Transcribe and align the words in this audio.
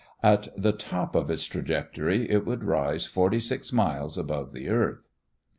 At 0.23 0.47
the 0.57 0.71
top 0.71 1.13
of 1.13 1.29
its 1.29 1.43
trajectory 1.43 2.27
it 2.27 2.43
would 2.43 2.63
rise 2.63 3.05
46 3.05 3.71
miles 3.71 4.17
above 4.17 4.51
the 4.51 4.67
earth. 4.67 5.07